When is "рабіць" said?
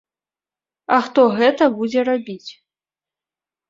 2.11-2.51